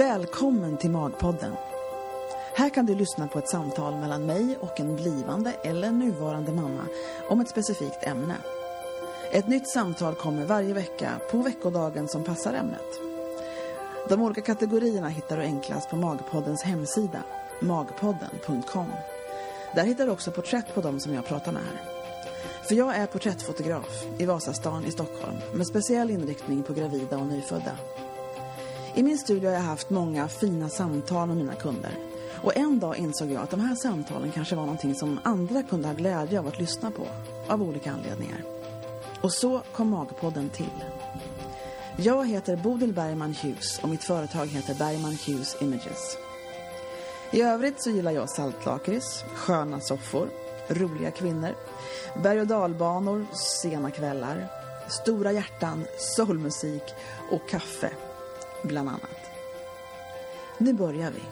[0.00, 1.52] Välkommen till Magpodden.
[2.54, 6.84] Här kan du lyssna på ett samtal mellan mig och en blivande eller nuvarande mamma
[7.28, 8.34] om ett specifikt ämne.
[9.32, 13.00] Ett nytt samtal kommer varje vecka på veckodagen som passar ämnet.
[14.08, 17.22] De olika kategorierna hittar du enklast på Magpoddens hemsida,
[17.60, 18.92] magpodden.com.
[19.74, 21.82] Där hittar du också porträtt på dem som jag pratar med här.
[22.68, 27.76] För jag är porträttfotograf i Vasastan i Stockholm med speciell inriktning på gravida och nyfödda.
[28.94, 31.98] I min studio har jag haft många fina samtal med mina kunder.
[32.42, 35.88] Och en dag insåg jag att de här samtalen kanske var någonting som andra kunde
[35.88, 37.06] ha glädje av att lyssna på.
[37.48, 38.42] Av olika anledningar.
[39.20, 40.84] Och så kom Magpodden till.
[41.96, 46.16] Jag heter Bodil Bergman Hughes och mitt företag heter Bergman Hughes Images.
[47.30, 50.28] I övrigt så gillar jag saltlakrits, sköna soffor,
[50.68, 51.54] roliga kvinnor,
[52.22, 53.26] berg- och dalbanor,
[53.62, 54.48] sena kvällar,
[54.88, 56.82] stora hjärtan, soulmusik
[57.30, 57.90] och kaffe,
[58.62, 59.30] bland annat.
[60.58, 61.22] Nu börjar vi.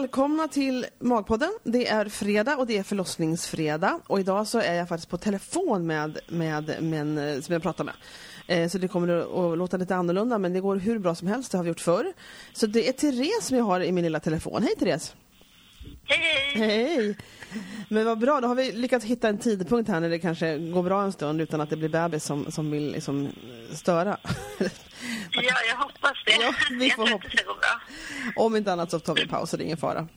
[0.00, 1.50] Välkomna till Magpodden.
[1.64, 4.00] Det är fredag och det är förlossningsfredag.
[4.06, 7.94] Och idag så är jag faktiskt på telefon med, med män som jag pratar med.
[8.46, 9.08] Eh, så det kommer
[9.52, 11.80] att låta lite annorlunda men det går hur bra som helst, det har vi gjort
[11.80, 12.12] förr.
[12.52, 14.62] Så det är Therese som jag har i min lilla telefon.
[14.62, 15.14] Hej Therese!
[16.04, 17.16] Hej, hej!
[17.88, 20.82] Men vad bra, då har vi lyckats hitta en tidpunkt här när det kanske går
[20.82, 23.28] bra en stund utan att det blir bebis som, som vill liksom
[23.72, 24.16] störa.
[25.30, 26.32] Ja, jag hoppas det.
[26.32, 27.30] Ja, vi jag får tror hoppas.
[27.32, 27.80] det ska gå bra.
[28.44, 30.08] Om inte annat så tar vi en paus, så det är ingen fara.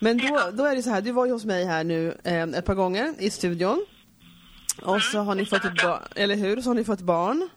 [0.00, 2.42] Men då, då är det så här, du var ju hos mig här nu eh,
[2.42, 3.86] ett par gånger i studion.
[4.82, 6.60] Och så har ni fått ett barn, eller hur?
[6.60, 7.48] Så har ni fått barn.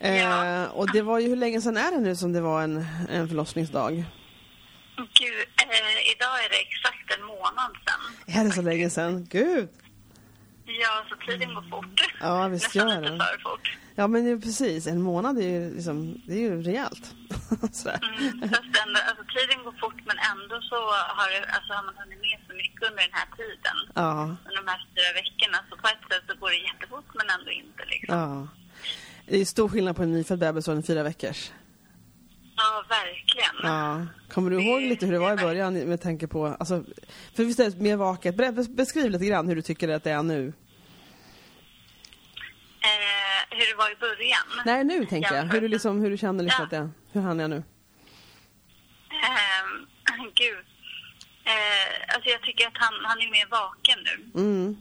[0.00, 0.68] Eh, Ja.
[0.68, 3.28] Och det var ju, hur länge sedan är det nu som det var en, en
[3.28, 4.04] förlossningsdag?
[4.96, 8.36] Gud, eh, idag är det exakt en månad sedan.
[8.40, 9.26] Är det så länge sedan?
[9.30, 9.68] Gud!
[10.64, 12.00] Ja, så tiden går fort.
[12.20, 13.18] Ja, visst Nästan gör lite den.
[13.18, 13.78] för fort.
[13.94, 17.04] Ja men ju precis, en månad är ju liksom, det är ju rejält.
[17.72, 18.00] Sådär.
[18.18, 20.76] Mm, fast ändå, alltså, tiden går fort men ändå så
[21.18, 23.76] har, det, alltså, har man hunnit med så mycket under den här tiden.
[23.94, 24.12] Ja,
[24.46, 25.58] Under de här fyra veckorna.
[25.70, 28.18] Så på ett sätt så går det jättefort men ändå inte liksom.
[28.18, 28.48] ja.
[29.26, 31.50] Det är stor skillnad på en nyfödd bebis och en fyra veckors.
[32.62, 33.56] Ja, verkligen.
[33.62, 34.06] Ja.
[34.34, 36.84] Kommer du ihåg lite hur det var i början med tanke på, alltså,
[37.34, 38.36] för visst är det mer vaket?
[38.76, 40.52] Beskriv lite grann hur du tycker att det är nu.
[42.90, 44.46] Eh, hur det var i början.
[44.64, 45.42] Nej, nu tänker jag.
[45.44, 46.64] Hur du, liksom, hur du känner liksom Ja.
[46.64, 46.90] att det är.
[47.12, 47.62] Hur han är nu.
[49.26, 49.70] Ehm,
[50.34, 50.64] gud.
[51.44, 54.40] Eh, alltså jag tycker att han, han är mer vaken nu.
[54.40, 54.76] Mm.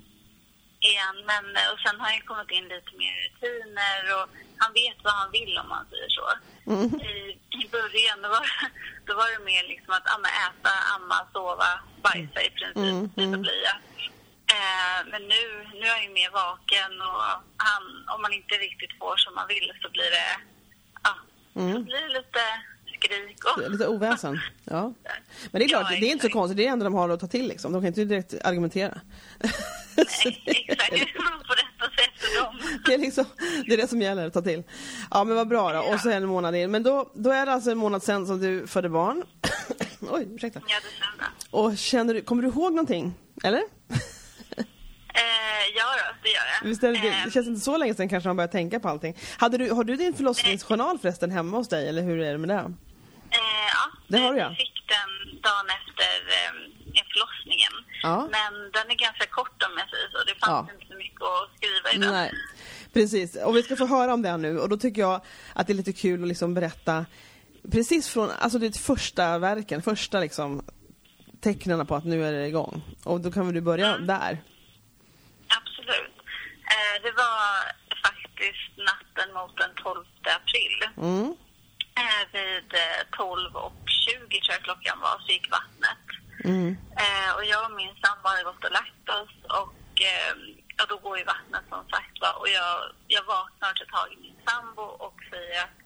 [0.90, 4.26] Igen, men, och sen har han kommit in lite mer rutiner och
[4.62, 6.26] han vet vad han vill om man säger så.
[6.68, 6.86] Mm.
[7.12, 8.46] I, I början då var,
[9.08, 11.70] då var det mer liksom att amma, äta, amma, sova,
[12.04, 13.42] bajsa i princip, Mm, byta mm.
[13.42, 13.74] blöja.
[14.56, 15.42] Eh, men nu,
[15.80, 17.22] nu är han ju mer vaken och
[17.58, 17.84] han,
[18.16, 20.30] om man inte riktigt får som man vill så blir det,
[21.04, 21.14] ja,
[21.54, 21.84] så Mm.
[21.84, 22.40] blir det lite
[22.98, 23.72] skrik och...
[23.72, 24.40] Lite oväsen.
[24.64, 24.94] Ja.
[25.52, 26.58] Men det är klart, Ja, det är inte så konstigt.
[26.58, 27.72] Det är det enda de har att ta till liksom.
[27.74, 28.94] De kan inte direkt argumentera.
[30.08, 30.92] Så Nej, det- exakt.
[31.24, 31.56] Man får
[31.98, 32.60] efter dem.
[32.86, 33.26] Det är, liksom,
[33.68, 34.64] det är det som gäller att ta till.
[35.12, 35.80] Ja men vad bra då.
[35.94, 36.72] Och så en månad in.
[36.72, 39.24] Men då, då är det alltså en månad sen som du födde barn.
[40.00, 40.62] Oj, ursäkta.
[40.68, 41.32] Ja, det stämmer.
[41.52, 43.14] Och känner du, kommer du ihåg någonting?
[43.44, 43.62] Eller?
[45.14, 46.70] Eh, ja, då, det gör jag.
[46.70, 48.90] Visst är det, Eh, det känns inte så länge sedan kanske man börjar tänka på
[48.90, 49.18] allting.
[49.38, 52.50] Hade du, har du din förlossningsjournal förresten hemma hos dig eller hur är det med
[52.50, 52.56] det?
[52.56, 52.68] eh,
[53.74, 54.46] ja, Det har du, ja.
[54.46, 56.81] Jag fick den dagen efter eh, förlossningen.
[58.04, 58.28] Ja.
[58.32, 60.18] Men den är ganska kort om jag säger så.
[60.24, 60.74] Det fanns Ja.
[60.74, 62.14] inte så mycket att skriva i den.
[62.14, 62.32] Nej,
[62.94, 63.36] precis.
[63.36, 65.22] Och vi ska få höra om det nu och då tycker jag
[65.54, 67.06] att det är lite kul att liksom berätta
[67.72, 70.66] precis från, alltså det första verken, första liksom
[71.42, 72.82] tecknen på att nu är det igång.
[73.04, 74.08] Och då kan väl du börja Mm.
[74.08, 74.42] där.
[75.60, 76.16] Absolut.
[76.74, 77.42] Eh, det var
[78.08, 80.06] faktiskt natten mot den 12
[80.40, 80.76] april.
[80.98, 81.36] Mm.
[82.02, 85.98] Eh, vid eh, 12 och 20 tror jag klockan var, så gick vattnet.
[86.44, 86.78] Mm.
[87.04, 90.34] Eh, och jag och min sambo hade gått och lagt oss och eh,
[90.78, 92.32] ja, då går ju vattnet som sagt va.
[92.42, 92.76] Och jag,
[93.08, 95.78] jag vaknar och tar tag i min sambo och säger att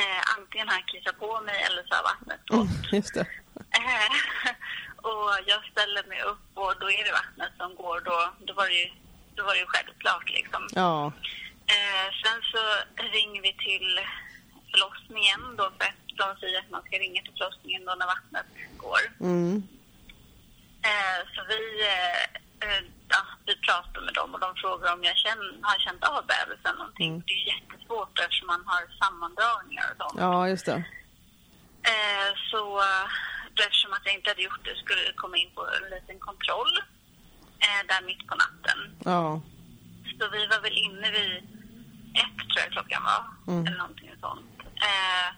[0.00, 2.66] eh, antingen han kissar på mig eller så har vattnet Mm.
[2.66, 2.92] gått.
[2.92, 3.26] Just det.
[3.80, 4.10] Eh,
[5.10, 8.00] och jag ställer mig upp och då är det vattnet som går.
[8.00, 8.16] Då,
[8.46, 8.90] då, var, det ju,
[9.34, 10.62] då var det ju självklart liksom.
[10.72, 11.12] Ja.
[11.74, 12.62] Eh, sen så
[13.02, 14.00] ringer vi till
[14.70, 18.46] förlossningen då för att de säger att man ska ringa till förlossningen då när vattnet
[18.76, 19.00] går.
[19.20, 19.62] Mm.
[20.90, 21.62] Eh, så vi,
[21.94, 22.22] eh,
[22.64, 26.22] eh, ja, vi pratar med dem och de frågar om jag känner, har känt av
[26.32, 27.12] bebisen någonting.
[27.14, 27.22] Mm.
[27.26, 30.20] Det är jättesvårt eftersom man har sammandragningar och sånt.
[30.20, 30.84] Ja, just det.
[32.50, 32.82] Så
[33.64, 36.74] eftersom att jag inte hade gjort det skulle jag komma in på en liten kontroll
[37.88, 38.78] där mitt på natten.
[39.04, 39.40] Ja.
[40.18, 41.32] Så vi var väl inne vid
[42.22, 43.22] ett, tror jag klockan var.
[43.52, 43.66] Mm.
[43.66, 44.54] Eller någonting sånt.
[44.88, 45.28] Eh,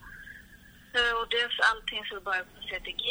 [0.92, 3.04] så och det, allting såg bara på CTG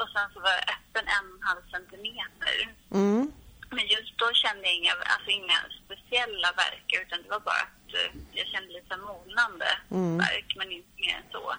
[0.00, 2.74] och sen så var jag öppen en och en halv centimeter.
[2.90, 3.32] Mm.
[3.70, 7.94] Men just då kände jag inga, alltså inga speciella verkar utan det var bara att
[7.94, 10.18] eh, jag kände lite molnande Mm.
[10.18, 11.54] verk men inte mer än så.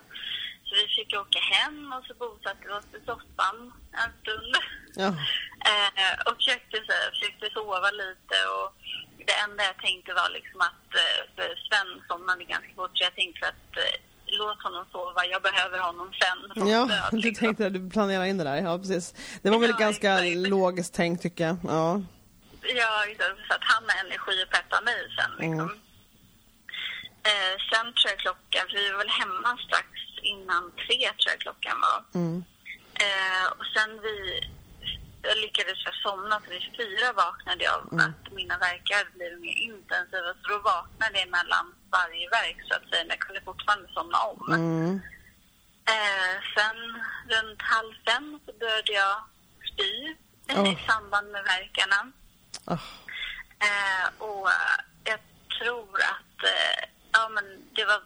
[0.64, 4.56] Så vi fick åka hem och så bosatte vi oss i soffan en stund.
[4.96, 5.16] Ja.
[5.66, 6.78] Eh, och försökte,
[7.12, 8.76] försökte sova lite och
[9.28, 13.48] det enda jag tänkte var liksom att eh, Sven somnade ganska fort så jag tänkte
[13.48, 14.00] att eh,
[14.38, 16.68] låt honom sova, jag behöver honom sen.
[16.70, 17.46] Ja, död, du liksom.
[17.46, 18.56] tänkte att du planerar in det där.
[18.56, 19.14] Ja, precis.
[19.42, 20.50] Det var väl Ja, ganska exakt.
[20.50, 21.58] logiskt tänkt tycker jag.
[21.68, 22.02] Ja.
[22.76, 22.92] Ja,
[23.48, 25.32] så att han har energi att peppa mig sen.
[25.40, 25.60] Liksom.
[25.70, 25.80] Mm.
[27.32, 29.88] Eh, sen tror jag klockan, för vi var väl hemma strax
[30.22, 32.00] innan tre tror jag klockan var.
[32.22, 32.44] Mm.
[33.06, 34.16] Eh, och sen vi,
[35.30, 38.06] jag lyckades jag somna, så vid fyra vaknade jag av Mm.
[38.06, 40.30] att mina verkar hade blivit mer intensiva.
[40.42, 41.66] Så då vaknade jag mellan
[41.98, 44.42] varje verk så att säga, men jag kunde fortfarande somna om.
[44.54, 45.02] Mm.
[45.94, 46.78] Eh, sen
[47.34, 49.16] runt halv fem så började jag
[49.74, 50.16] spy
[50.50, 50.72] Oh.
[50.74, 52.12] i samband med verkarna.
[52.66, 52.78] Ah.
[53.68, 54.50] Eh, och
[55.04, 55.20] jag
[55.60, 58.02] tror att eh, ja, men det var,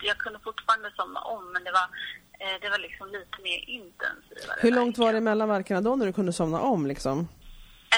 [0.00, 1.88] jag kunde fortfarande somna om men det var,
[2.60, 4.58] det var liksom lite mer intensivare.
[4.60, 7.28] Hur långt var det mellan verkarna då när du kunde somna om liksom?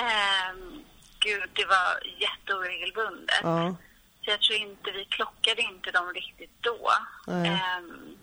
[0.02, 0.84] Ehm,
[1.18, 3.40] gud, det var jätteoregelbundet.
[3.42, 3.76] Ja.
[4.24, 6.90] Så jag tror inte, vi klockade inte dem riktigt då.
[7.32, 8.16] Ehm,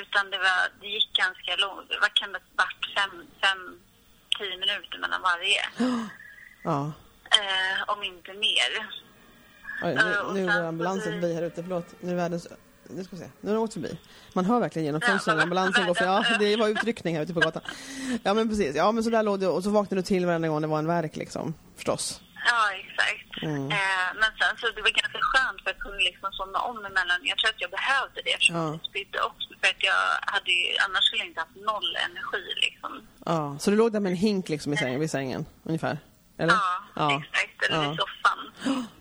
[0.00, 1.90] utan det, var, det gick ganska långt.
[2.00, 2.84] Vad kan det varit?
[2.98, 3.80] Fem, fem,
[4.38, 5.62] tio minuter mellan varje.
[6.66, 6.92] Ja.
[7.24, 8.90] Eh, om inte mer.
[9.82, 11.86] Oj, nu, och nu går ambulansen vi- förbi här ute, förlåt.
[12.00, 12.48] Nu är världens...
[12.90, 13.28] Nu ska vi se.
[13.40, 13.98] Nu har den åkt förbi.
[14.32, 15.40] Man hör verkligen genom Ja, fönstren.
[15.40, 16.04] Ambulansen går för...
[16.04, 17.62] Ja, det var utryckning här ute på gatan.
[18.22, 18.76] Ja, men precis.
[18.76, 20.78] Ja, men så där låg du och så vaknade du till varenda gång det var
[20.78, 21.54] en verk liksom.
[21.76, 22.20] Förstås.
[22.46, 23.42] Ja, exakt.
[23.42, 23.56] Mm.
[23.70, 27.18] Eh, men sen så det var ganska skönt för jag kunde liksom somna om emellan.
[27.22, 28.68] Jag tror att jag behövde det eftersom Ja.
[28.70, 29.48] jag spydde också.
[29.60, 30.00] För att jag
[30.34, 32.90] hade ju, annars skulle jag inte haft noll energi liksom.
[33.26, 35.98] Ja, så du låg där med en hink liksom i sängen, vid sängen, ungefär?
[36.38, 36.54] Eller?
[36.96, 37.58] Ja, exakt.
[37.70, 37.92] Eller Ja.
[37.92, 38.40] i soffan.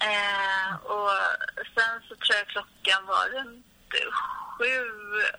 [0.00, 1.10] Eh, och
[1.74, 3.66] sen så tror jag klockan var runt
[4.58, 4.72] sju,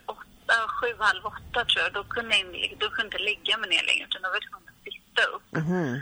[0.06, 1.94] åtta, sju, halv åtta tror jag.
[1.94, 4.35] Då kunde jag, inte- då kunde jag inte ligga mig ner längre utan då var
[4.35, 5.56] jag tvungen att sitta upp.
[5.56, 6.00] Mm.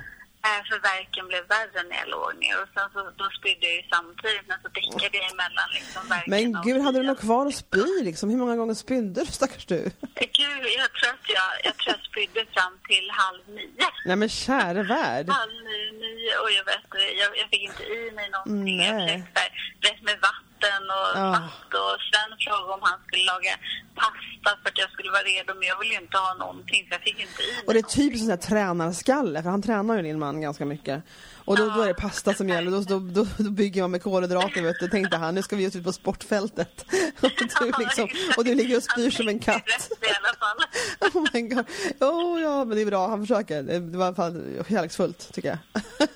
[0.47, 3.75] Eh, för verken blev värre när jag låg ner och sen så då spydde jag
[3.75, 7.45] ju samtidigt men så däckade jag emellan liksom verken Men gud, hade du något kvar
[7.45, 8.29] att spy liksom?
[8.29, 9.81] Hur många gånger spydde du, stackars du?
[10.21, 13.87] Eh, Gud, jag tror att jag, jag, tror jag spydde fram till halv nio.
[14.05, 15.29] Nej men käre värld.
[15.29, 16.85] Halv nio, nio och jag vet
[17.21, 18.81] jag, jag fick inte i mig någonting.
[18.81, 19.07] Jag Nej.
[19.07, 19.49] försökte där,
[19.89, 21.29] rätt med vatten och Ja.
[21.31, 23.53] vatt och Sven frågade om han skulle laga
[23.95, 26.93] pasta för att jag skulle vara redo men jag ville ju inte ha någonting så
[26.95, 29.95] jag fick inte i mig Och det är typiskt sån här tränarskalle, för han tränar
[29.95, 31.03] ju din man ganska mycket.
[31.45, 34.03] Och då, då är det pasta som gäller, då, då, då, då bygger man med
[34.03, 34.87] kolhydrater vet du.
[34.87, 36.85] Tänkte han, nu ska vi ge oss ut på sportfältet.
[37.21, 37.31] Och
[37.61, 38.07] du, liksom,
[38.37, 39.63] och du ligger och spyr som en katt.
[39.65, 40.57] rätt i alla fall.
[41.13, 41.65] Oh my god.
[41.99, 43.63] Oh, ja, men det är bra, han försöker.
[43.63, 45.57] Det det var i alla fall kärleksfullt, tycker jag.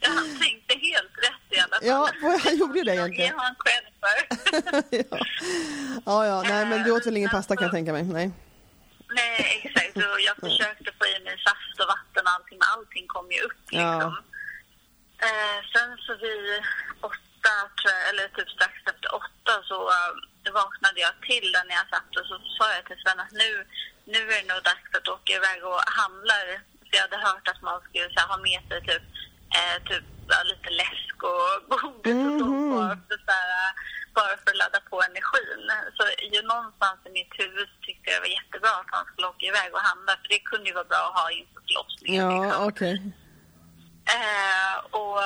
[0.00, 1.73] Ja, han tänkte helt rätt i alla fall.
[1.84, 2.08] Ja,
[2.44, 3.26] han gjorde ju det egentligen.
[3.30, 4.16] ger honom cred för.
[5.10, 5.18] ja.
[6.06, 8.02] ja, ja, nej men du åt väl ingen pasta kan jag tänka mig.
[8.02, 8.30] Nej.
[9.08, 9.96] Nej, exakt.
[9.96, 13.40] Och jag försökte få i mig saft och vatten och allting, men allting kom ju
[13.48, 13.92] upp Ja.
[13.92, 14.14] liksom.
[15.26, 16.44] Eh, sen så vid
[17.10, 21.88] åtta, jag, eller typ strax efter åtta så eh, vaknade jag till där när jag
[21.94, 23.50] satt och så sa jag till Sven att nu,
[24.14, 26.34] nu är det nog dags att åka iväg och handla.
[26.86, 29.04] För jag hade hört att man skulle så här, ha med sig typ,
[29.58, 32.70] eh, typ ja, lite läsk och godis och så Mhm.
[32.76, 33.70] bara för, så här, eh,
[34.16, 35.62] bara för att ladda på energin.
[35.96, 36.02] Så
[36.34, 39.70] ju någonstans i mitt huvud tyckte jag det var jättebra att han skulle åka iväg
[39.74, 42.30] och handla för det kunde ju vara bra att ha inför förlossningen.
[42.30, 42.66] Ja, liksom.
[42.72, 42.96] okej.
[44.18, 45.18] Eh, och,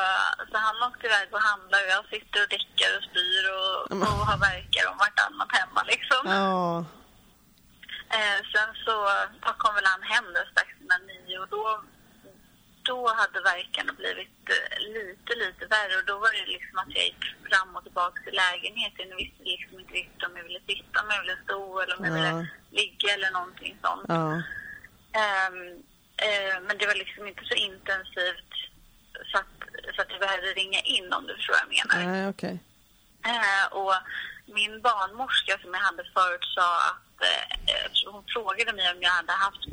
[0.51, 4.03] så han åkte iväg och handlade och jag sitter och däckar och spyr och, Mm.
[4.09, 6.23] och har verkar om vartannat hemma liksom.
[6.39, 6.85] Ja.
[8.17, 8.95] Eh, sen så
[9.63, 11.65] kom väl han hem strax innan nio och då,
[12.93, 17.05] då hade verkarna blivit eh, lite, lite värre och då var det liksom att jag
[17.05, 20.97] gick fram och tillbaka till lägenheten och visste liksom inte riktigt om jag ville sitta,
[21.03, 22.23] om jag ville stå eller om jag Ja.
[22.23, 22.49] ville
[22.81, 24.05] ligga eller någonting sånt.
[24.09, 24.27] Ja.
[25.23, 25.59] Ehm,
[26.27, 28.53] eh, men det var liksom inte så intensivt
[29.31, 29.57] så att,
[29.95, 32.13] så att jag behövde ringa in om du förstår vad jag menar.
[32.13, 32.57] Nej, okej.
[33.33, 33.95] Eh, och
[34.47, 37.05] min barnmorska som jag hade förut sa att
[38.13, 39.65] hon frågade mig om jag hade haft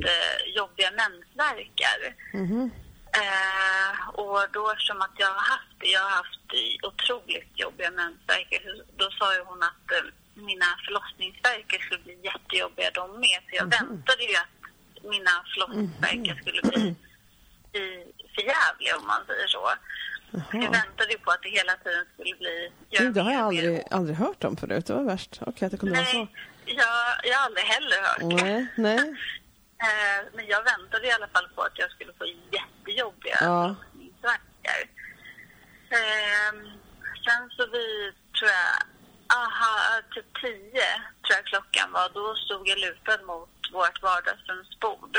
[0.60, 2.00] jobbiga mensvärkar.
[2.34, 2.72] Mhm.
[3.22, 6.40] Eh, och då eftersom att jag har haft det, jag har haft
[6.84, 8.60] otroligt jobbiga mensvärkar,
[8.98, 13.40] då sa ju hon att, eh, mina förlossningsverkar skulle bli jättejobbiga de med.
[13.50, 14.56] Så jag väntade ju att
[15.14, 16.96] mina förlossningsverkar skulle bli,
[17.72, 19.72] bli förjävliga om man säger så.
[20.32, 20.72] Jag Jaha.
[20.72, 22.72] väntade ju på att det hela tiden skulle bli...
[23.14, 24.86] det har jag aldrig, aldrig hört om förut.
[24.86, 25.40] Det var värst.
[25.42, 26.18] Okej, att det kunde vara så.
[26.18, 26.28] Nej,
[26.66, 28.42] jag, jag har aldrig heller hört.
[28.44, 29.16] Nej, nej.
[29.80, 32.26] Eh, Men jag väntade i alla fall på att jag skulle få
[32.88, 33.76] jättejobbiga Ja.
[33.76, 34.80] förlossningsvärkar.
[35.90, 36.66] Ehm,
[37.26, 38.76] sen så vid, tror jag,
[39.38, 40.90] aha, typ tio
[41.24, 45.18] tror jag klockan var, då stod jag lutad mot vårt vardagsrumsbord.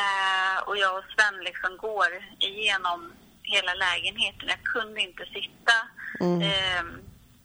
[0.00, 3.12] Eh, och jag och Sven liksom går igenom
[3.42, 4.48] hela lägenheten.
[4.48, 5.76] Jag kunde inte sitta.
[6.20, 6.42] Mm.
[6.42, 7.00] Ehm,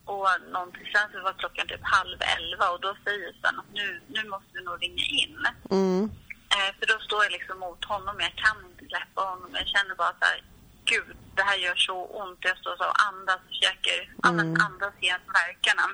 [0.05, 4.01] och någonting, sen så var klockan typ halv elva och då säger Sven att nu,
[4.07, 5.47] nu måste vi nog ringa in.
[5.71, 6.11] Mm.
[6.55, 9.49] Eh, för då står jag liksom mot honom, jag kan inte släppa honom.
[9.59, 10.39] Jag känner bara så här,
[10.91, 12.39] gud, det här gör så ont.
[12.49, 13.97] Jag står så och andas, försöker
[14.27, 14.61] mm.
[14.67, 15.85] andas igenom verkarna.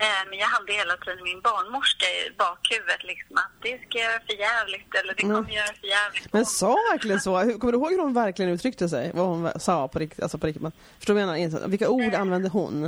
[0.00, 4.20] Eh, men jag hade hela tiden min barnmorska i bakhuvudet, liksom att det ska göra
[4.26, 5.50] för jävligt eller det kommer Mm.
[5.50, 7.30] göra för jävligt Men sa verkligen så?
[7.58, 9.10] Kommer du ihåg hur hon verkligen uttryckte sig?
[9.14, 10.22] Vad hon sa på riktigt?
[10.22, 10.62] Alltså på riktigt.
[10.98, 11.68] Förstår du vad jag menar?
[11.68, 12.80] Vilka ord använde hon?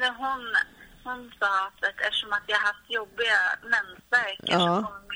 [0.00, 0.42] Men hon,
[1.04, 4.76] hon sa att eftersom att jag har haft jobbiga mensvärkar Ja.
[4.82, 5.09] så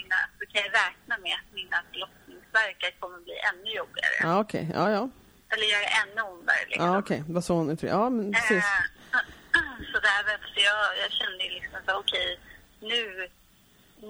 [0.55, 4.17] kan jag räkna med att mina förlossningsvärkar kommer bli ännu jobbigare.
[4.23, 4.65] Ja, okej.
[4.75, 5.09] Ja, ja.
[5.53, 6.57] Eller göra ännu ondare.
[6.69, 6.87] Liksom.
[6.87, 7.25] Ja, okej.
[7.29, 7.97] Vad sa hon uttryckte?
[7.97, 8.65] Ja, men precis.
[8.65, 9.21] Eh,
[9.93, 12.41] Så där så jag, jag kände liksom så okej,
[12.81, 13.29] nu,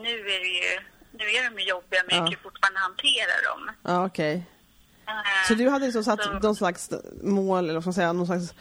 [0.04, 0.80] nu är det ju,
[1.18, 2.24] nu är de jobbiga men jag Ja.
[2.26, 3.70] kan ju fortfarande hantera dem.
[3.82, 4.46] Ja, okej.
[5.06, 5.12] Eh,
[5.48, 6.90] Så du hade liksom satt så- någon slags
[7.22, 8.54] mål, eller vad ska man säga, någon slags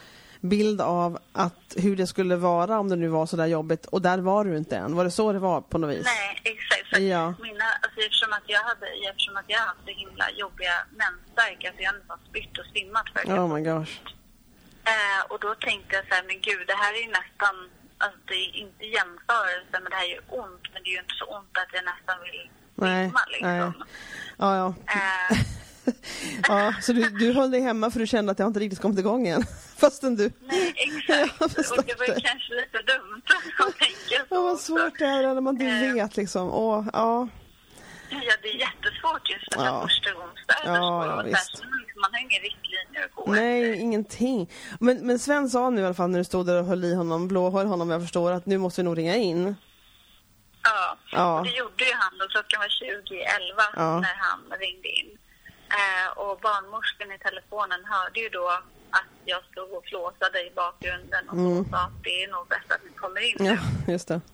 [0.44, 4.02] bild av att hur det skulle vara om det nu var så där jobbigt och
[4.02, 4.96] där var du inte än.
[4.96, 6.04] Var det så det var på något vis?
[6.04, 6.88] Nej, exakt.
[6.90, 7.34] För Ja.
[7.42, 11.76] mina, alltså, eftersom, att jag hade, eftersom att jag hade så himla jobbiga mensvärkar så
[11.78, 13.40] jag hade nästan spytt och svimmat för det.
[13.40, 13.92] Oh my gosh.
[14.92, 17.54] Eh, och då tänkte jag så här, men gud, det här är ju nästan,
[17.98, 21.02] alltså det är inte jämförelse, men det här är ju ont, men det är ju
[21.06, 22.40] inte så ont att jag nästan vill
[22.74, 23.50] Nej, svimma liksom.
[23.50, 23.72] nej.
[24.42, 24.66] Ja, ja.
[24.96, 25.30] Eh,
[26.48, 28.98] ja så du, du höll dig hemma för du kände att jag inte riktigt kommit
[28.98, 29.44] igång igen?
[29.76, 30.32] Fastän du...
[30.40, 31.40] nej, exakt.
[31.42, 33.22] Och det var ju kanske lite dumt
[33.58, 34.34] att tänka så.
[34.34, 35.92] Ja, vad svårt det är när man inte Eh.
[35.94, 36.50] vet liksom.
[36.50, 37.28] Åh, ja.
[38.10, 39.66] Ja, det är jättesvårt just för Ja.
[39.66, 39.82] ja.
[39.88, 40.74] förstagångsstäderskor.
[40.74, 41.34] Ja, ja, visst.
[41.52, 43.82] där, så liksom, man har ingen riktlinjer att gå Nej, efter.
[43.82, 44.50] ingenting.
[44.80, 46.94] Men, men Sven sa nu i alla fall när du stod där och höll i
[46.94, 49.56] honom, blåhöll honom, jag förstår att nu måste vi nog ringa in.
[50.62, 50.96] Ja.
[51.12, 51.38] Ja.
[51.38, 52.26] och det gjorde ju han då.
[52.28, 54.00] Klockan var 20.11 Ja.
[54.00, 55.18] när han ringde in.
[55.78, 58.48] Eh, och barnmorskan i telefonen hörde ju då
[58.98, 61.64] att jag stod och flåsade i bakgrunden och Mm.
[61.70, 63.48] sa att det är nog bäst att ni kommer in nu.
[63.86, 64.20] Ja, just det.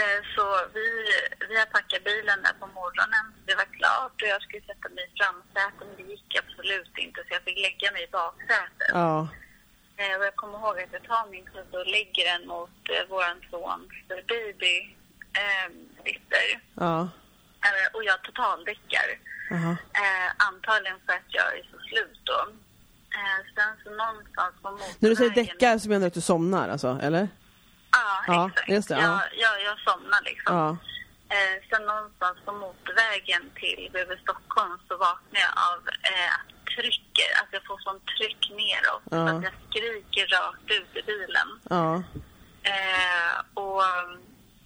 [0.00, 0.86] Eh, Så vi,
[1.48, 3.24] vi har packat bilen där på morgonen.
[3.46, 7.20] Det var klart och jag skulle sätta mig i framsätet men det gick absolut inte
[7.20, 8.88] så jag fick lägga mig i baksätet.
[8.88, 9.28] Ja.
[9.96, 13.08] Eh, Och jag kommer ihåg att jag tar min kudde och lägger den mot eh,
[13.08, 13.92] våran sons
[14.28, 14.76] baby
[15.42, 15.68] eh,
[16.04, 16.46] sitter.
[16.74, 17.08] Ja.
[17.94, 19.08] Och jag totaldäckar.
[19.56, 22.40] Eh, antagligen för att jag är så slut då.
[23.18, 24.96] Eh, sen så någonstans på motorvägen...
[24.98, 27.28] När du säger däckar så menar du att du somnar alltså, eller?
[27.92, 28.68] Ja, Ja, exakt.
[28.70, 29.00] just det, ja.
[29.02, 30.56] Jag, jag, jag somnar liksom.
[30.56, 30.76] Ja.
[31.36, 37.30] Eh, sen någonstans på motorvägen till BB Stockholm så vaknar jag av eh, att trycker.
[37.38, 39.02] Alltså jag får sån tryck neråt.
[39.10, 39.28] Ja.
[39.28, 41.48] Så att jag skriker rakt ut i bilen.
[41.70, 42.02] Ja.
[42.62, 43.76] Eh, och,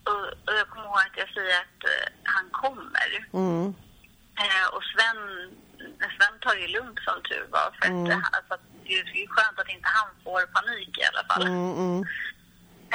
[0.09, 3.29] och, och jag kommer ihåg att jag säger att eh, han kommer.
[3.33, 3.75] Mm.
[4.45, 5.21] Eh, och Sven,
[6.17, 7.69] Sven tar ju lugnt som tur var.
[7.81, 8.19] För Mm.
[8.19, 11.43] att, alltså, det är ju skönt att inte han får panik i alla fall.
[11.47, 12.05] Mm, mm.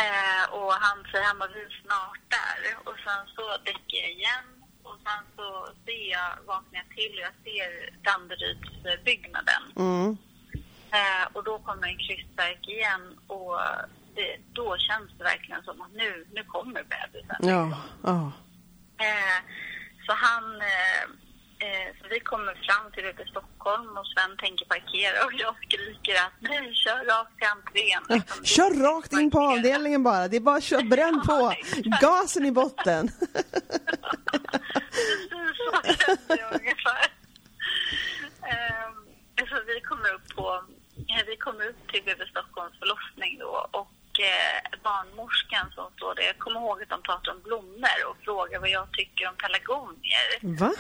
[0.06, 2.58] Eh, och han säger han bara, vi är snart där.
[2.88, 4.46] Och sen så däcker jag igen.
[4.84, 7.70] Och sen så ser jag, vaknar jag till och jag ser
[8.04, 9.64] Danderydsbyggnaden.
[9.76, 10.18] Mm.
[10.92, 13.60] Eh, och då kommer en krystverk igen och
[14.16, 17.36] det, då känns det verkligen som att nu, nu kommer bebisen.
[17.40, 17.82] Ja.
[18.04, 18.32] Ja.
[19.06, 19.40] Eh,
[20.06, 21.04] så han, eh,
[22.02, 26.16] så vi kommer fram till ute i Stockholm och Sven tänker parkera och jag skriker
[26.26, 28.04] att nej, kör rakt till entrén.
[28.10, 30.28] Liksom, Kör rakt in på avdelningen bara.
[30.28, 31.54] Det är bara köra, bränn på.
[32.02, 33.12] Gasen i botten.
[35.30, 37.04] Precis så kände jag ungefär.
[38.52, 38.96] Ehm,
[39.50, 40.64] så vi kommer upp på,
[40.98, 46.24] eh, vi kommer upp till BB Stockholms förlossning då och eh, barnmorskan som står där,
[46.24, 50.28] jag kommer ihåg att de pratar om blommor och frågar vad jag tycker om pelargonier.
[50.62, 50.72] Va?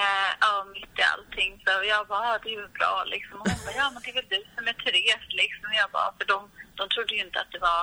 [0.00, 1.50] Eh, ja, mitt i allting.
[1.64, 3.36] Så jag bara, ja, det är ju bra liksom.
[3.40, 5.64] Och hon bara, ja men det är väl du som är Therese liksom.
[5.70, 6.38] Och jag bara, för de,
[6.78, 7.82] de trodde ju inte att det var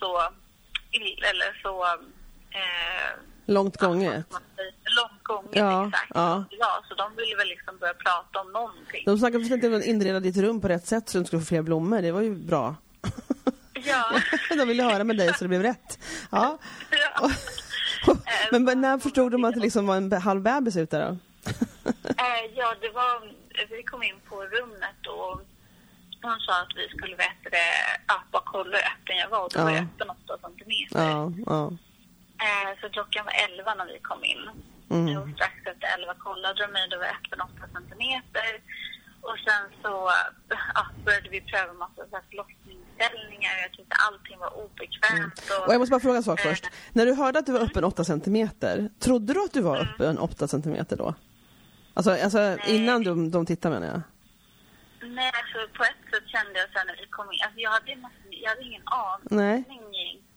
[0.00, 0.10] så
[0.90, 1.72] illa eller så...
[2.60, 3.10] Eh,
[3.46, 4.26] Långt ja, gånget.
[4.98, 6.12] Långt gånget, Ja, exakt.
[6.14, 6.44] ja.
[6.50, 9.02] Ja, så de ville väl liksom börja prata om någonting.
[9.06, 11.46] De snackade förstås inte att inreda ditt rum på rätt sätt så du skulle få
[11.46, 12.02] fler blommor.
[12.02, 12.74] Det var ju bra.
[13.84, 14.20] Ja.
[14.56, 15.98] De ville höra med dig så det blev rätt.
[16.30, 16.58] Ja.
[16.90, 17.30] ja.
[18.50, 21.16] Men, men när förstod de att det liksom var en halv bebis ute då?
[22.24, 23.34] Eh, ja, det var...
[23.70, 25.40] Vi kom in på rummet och
[26.22, 27.68] hon sa att vi skulle veta det,
[28.08, 29.42] ja, bara kolla hur öppen jag var.
[29.44, 29.76] Och då var Ja.
[29.76, 30.98] jag öppen 8 centimeter.
[31.10, 31.62] Ja, ja.
[32.46, 34.42] Eh, så klockan var 11 när vi kom in.
[34.90, 35.16] Mm.
[35.22, 38.50] Och strax efter 11 kollade de mig, då var jag öppen 8 centimeter.
[39.28, 39.92] Och sen så
[40.74, 43.54] ja, började vi pröva massa så här förlossningsställningar.
[43.64, 45.40] Jag tyckte allting var obekvämt.
[45.58, 46.48] Och, Och jag måste bara fråga en sak Eh.
[46.50, 46.64] först.
[46.92, 50.18] När du hörde att du var öppen 8 centimeter, trodde du att du var öppen
[50.18, 51.14] 8 centimeter då?
[52.00, 52.76] Alltså, alltså Nej.
[52.76, 54.02] innan de, de tittade menar jag?
[55.18, 57.90] Nej, alltså på ett sätt kände jag sen när vi kom in, alltså jag hade,
[58.42, 59.56] jag hade ingen aning Nej.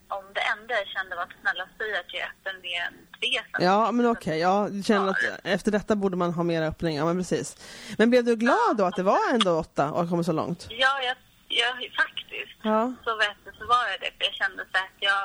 [0.07, 2.95] om det enda jag kände var att snälla säg att jag är öppen vid en
[3.19, 4.39] tre Ja, men okej.
[4.39, 6.95] Ja, du känner att efter detta borde man ha mer öppning.
[6.97, 7.47] Ja, men precis.
[7.97, 10.67] Men blev du glad då att det var ändå 8 och har kommit så långt?
[10.69, 11.15] Ja, jag,
[11.47, 12.59] jag, faktiskt.
[12.63, 12.93] Ja.
[13.03, 14.11] Så vet du, så var jag det.
[14.17, 15.21] För jag kände så att jag...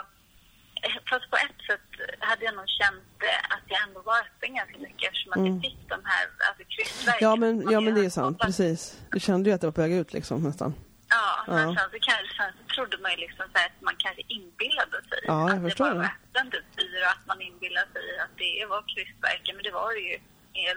[1.10, 4.78] Fast på ett sätt hade jag nog känt eh, att jag ändå var öppen ganska
[4.78, 7.28] mycket eftersom att jag fick de här alltså, krystverken.
[7.28, 7.30] Mm.
[7.30, 8.38] Ja, men, ja, men det är sant.
[8.38, 9.00] Precis.
[9.10, 10.74] Du kände ju att det var på väg ut liksom nästan.
[11.10, 11.76] Ja, men Ja.
[11.76, 15.48] sen så, kanske, så trodde man ju liksom så att man kanske inbillade sig Ja,
[15.48, 18.66] jag att förstår det var öppen typ fyra och att man inbillade sig att det
[18.72, 19.56] var krystverken.
[19.56, 20.16] Men det var det ju.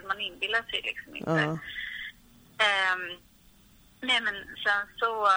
[0.07, 1.31] Man inbillade sig liksom inte.
[1.31, 1.57] Ja.
[2.65, 3.03] Ehm,
[4.01, 5.27] nej, men sen så...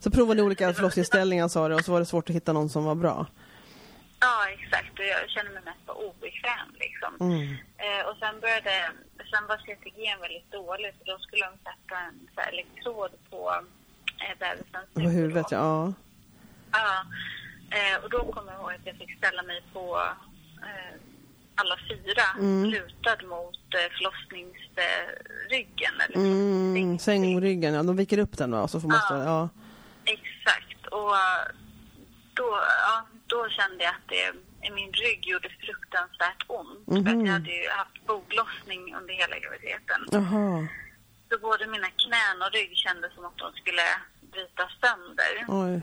[0.00, 2.68] Så provade ni olika förlossningsställningar sa du och så var det svårt att hitta någon
[2.68, 3.26] som var bra.
[4.20, 4.98] Ja, exakt.
[4.98, 7.12] Och jag kände mig mest obekväm liksom.
[7.20, 7.42] Mm.
[7.84, 8.90] Eh, och sen började,
[9.30, 13.54] sen var CTG väldigt dåligt för då skulle de sätta en så här, elektrod på
[14.24, 15.92] eh, bebisens På huvudet, ja.
[16.72, 17.04] Ja.
[17.70, 20.02] Eh, och då kommer jag ihåg att jag fick ställa mig på
[20.62, 20.94] eh,
[21.54, 22.64] alla fyra, Mm.
[22.64, 25.94] lutad mot eh, förlossningsryggen.
[26.04, 27.82] Eller Mm, sängryggen, ja.
[27.82, 28.68] De viker upp den va?
[28.68, 29.24] Så får man stå, Ja.
[29.24, 29.48] ja.
[30.04, 30.86] Exakt.
[30.86, 31.12] Och
[32.34, 34.32] då, ja, då kände jag att det,
[34.70, 36.84] min rygg gjorde fruktansvärt ont.
[36.84, 37.06] För Mhm.
[37.20, 40.00] att jag hade ju haft foglossning under hela graviditeten.
[40.12, 40.66] Jaha,
[41.30, 43.82] Så både mina knän och rygg kändes som att de skulle
[44.32, 45.32] bryta sönder.
[45.48, 45.74] oj.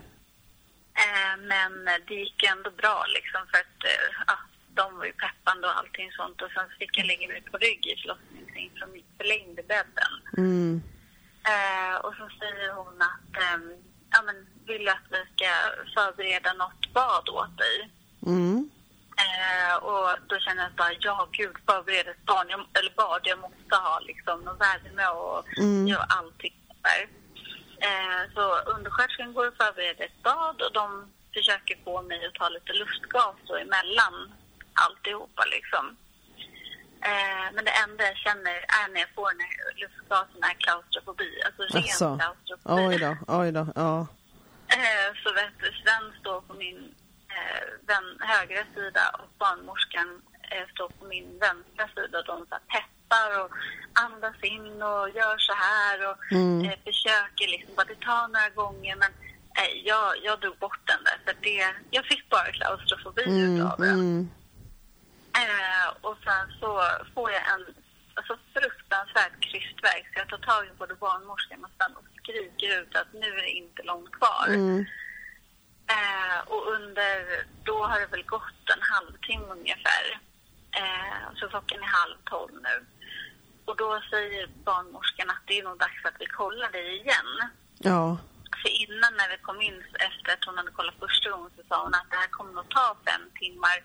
[1.04, 4.36] Eh, men det gick ändå bra liksom för att eh, ja,
[4.74, 6.42] de var ju peppande och allting sånt.
[6.42, 10.12] Och sen fick jag lägga mig på rygg i förlossningssängen för de förlängde bädden.
[10.36, 10.82] Mm.
[11.52, 13.72] Eh, och så säger hon att ehm,
[14.16, 15.50] ja, men, vill att vi ska
[15.94, 17.76] förbereda något bad åt dig?
[18.26, 18.70] Mm.
[19.24, 23.38] Eh, och då känner jag bara, ja gud, förbered ett barn, jag, eller bad, jag
[23.38, 25.86] måste ha liksom någon värme och Mm.
[25.88, 27.02] göra allting där.
[27.86, 32.48] Eh, så undersköterskan går och förbereder ett bad och de försöker få mig att ta
[32.48, 34.14] lite lustgas då emellan
[34.72, 35.96] alltihopa liksom.
[37.08, 41.30] Eh, men det enda jag känner är när jag får den här lustgasen är klaustrofobi,
[41.46, 42.08] alltså ren Alltså.
[42.18, 42.82] klaustrofobi.
[42.88, 44.06] Oj då, oj då, ja.
[44.76, 46.78] Eh, så vet du, Sven står på min
[47.36, 50.08] eh, vän, högra sida och barnmorskan
[50.50, 52.22] eh, står på min vänstra sida.
[52.22, 53.50] De så peppar och
[54.04, 56.70] andas in och gör så här och Mm.
[56.84, 57.74] försöker liksom.
[57.76, 59.12] Bara, det tar några gånger men
[59.84, 61.18] jag, jag drog bort den där.
[61.24, 63.88] För det, jag fick bara klaustrofobi Mm, utav det.
[63.88, 64.30] mm.
[65.42, 66.70] Eh, och sen så
[67.14, 67.64] får jag en
[68.14, 72.96] alltså, fruktansvärd krystverk så jag tar tag i både barnmorskan och Sven och skriker ut
[72.96, 74.46] att nu är det inte långt kvar.
[74.48, 74.86] Mm.
[75.96, 80.04] Eh, och under, då har det väl gått en halvtimme ungefär.
[80.80, 82.76] Eh, så klockan är halv tolv nu.
[83.64, 87.30] Och då säger barnmorskan att det är nog dags att vi kollar dig igen.
[87.78, 88.18] Ja,
[88.62, 91.82] För innan när vi kom in efter att hon hade kollat första gången så sa
[91.82, 93.76] hon att det här kommer nog ta fem timmar.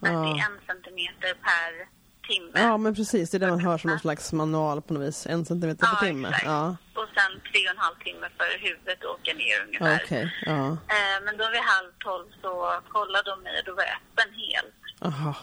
[0.00, 0.20] Men Ja.
[0.20, 1.88] det är en centimeter per
[2.28, 2.50] timme.
[2.54, 3.30] ja men precis.
[3.30, 5.26] Det är det man hör som någon slags manual på något vis.
[5.26, 6.28] En centimeter per timme.
[6.28, 6.44] exakt.
[6.46, 10.02] Ja, Och sen tre och en halv timme för huvudet att åka ner ja ungefär.
[10.04, 10.34] okej.
[10.46, 13.96] Ja, Eh, men då vid halv tolv så kollade de mig och då var jag
[13.96, 14.74] öppen helt.
[15.14, 15.34] aha.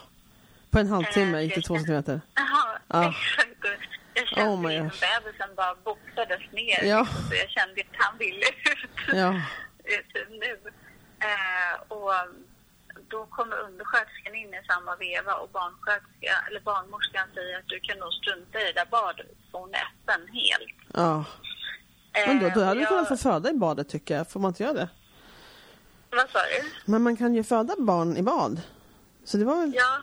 [0.71, 2.21] På en halvtimme Eh, gick det två centimeter.
[2.35, 3.09] Jaha, Ja.
[3.09, 3.89] exakt.
[4.13, 4.99] Jag kände Oh my oh gosh.
[5.05, 6.83] bebisen bara boxades ner.
[6.83, 6.99] Ja.
[7.01, 9.29] liksom, Så jag kände att han ville ut, Ja.
[9.83, 10.59] ut nu.
[11.19, 12.11] Eh, och
[13.09, 15.49] då kommer undersköterskan in i samma veva och
[16.47, 19.83] eller barnmorskan säger att du kan nog strunta i det där badet för hon är
[19.89, 20.77] öppen helt.
[20.93, 21.25] Ja.
[22.27, 24.31] Men då, då Eh, hade du och kunnat få jag- föda i badet tycker jag.
[24.31, 24.89] Får man inte göra det?
[26.09, 26.91] Vad sa du?
[26.91, 28.61] Men man kan ju föda barn i bad.
[29.25, 29.71] Så det var väl...
[29.75, 30.01] Ja,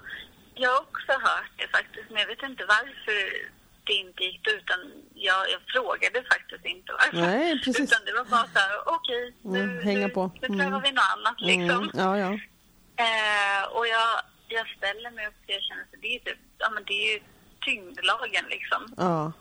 [0.54, 3.48] jag har också hört det faktiskt, men jag vet inte varför
[3.84, 4.78] det inte gick utan
[5.14, 7.16] jag, jag frågade faktiskt inte varför.
[7.26, 7.80] Nej, precis.
[7.92, 10.30] Utan det var bara så här, okej, nu, Mm, hänga nu, på.
[10.42, 10.58] nu Mm.
[10.60, 11.82] prövar vi något annat liksom.
[11.82, 12.38] Mm, ja, ja.
[12.96, 16.70] Eh, och jag, jag ställer mig upp och jag känner att det är, typ, ja,
[16.70, 17.20] men det är ju
[17.60, 18.94] tyngdlagen liksom.
[18.96, 19.32] Ja.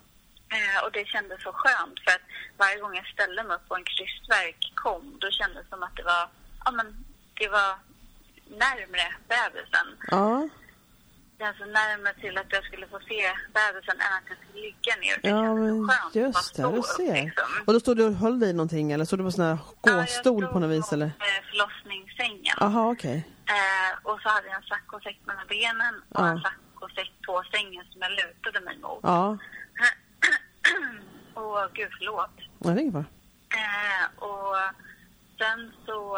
[0.55, 3.77] Eh, och det kändes så skönt för att varje gång jag ställde mig upp och
[3.77, 6.29] en krystverk kom, då kändes det som att det var,
[6.65, 7.75] ja men, det var
[8.47, 9.87] närmre bebisen.
[10.07, 10.49] Ja.
[11.47, 13.21] Alltså närmare till att jag skulle få se
[13.53, 15.19] bebisen än att jag skulle ligga ner.
[15.21, 17.23] Det Ja, men skönt just det, du ser.
[17.25, 17.45] liksom.
[17.67, 19.57] Och då stod du och höll dig i någonting eller stod du på sån här
[19.81, 21.11] gåstol på något vis eller?
[21.19, 22.55] Jag på förlossningssängen.
[22.59, 23.27] Jaha, okej.
[23.45, 26.27] Eh, och så hade jag en saccosäck mellan benen och Ja.
[26.27, 28.99] en saccosäck på sängen som jag lutade mig mot.
[29.03, 29.37] Ja,
[31.33, 32.29] och gud förlåt.
[32.59, 32.95] ja, det är inget.
[32.95, 34.55] Eh, och
[35.39, 36.17] sen så,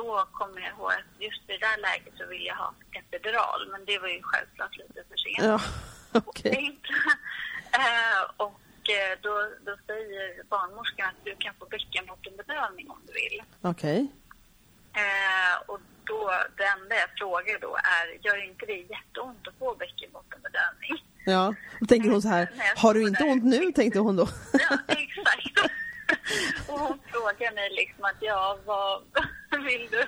[0.00, 3.60] då kommer jag ihåg att just i det där läget så ville jag ha epidural,
[3.72, 5.44] men det var ju självklart lite för sent.
[5.50, 5.60] Ja,
[6.30, 6.52] okej.
[6.52, 6.86] Tänkt.
[7.82, 8.60] eh, och
[8.98, 9.34] eh, då,
[9.66, 13.42] då säger barnmorskan att du kan få bäckenbottenbedövning om du vill.
[13.72, 13.98] Okej.
[15.02, 16.20] Eh, och då,
[16.56, 20.94] det enda jag frågar då är, gör inte det jätteont att få bäckenbottenbedövning?
[21.26, 23.72] Ja, då tänker hon så här, har du inte ont nu?
[23.72, 24.28] Tänkte hon då.
[24.52, 25.72] Ja, exakt.
[26.68, 29.02] och hon frågar mig liksom att, ja, vad
[29.68, 30.02] vill du?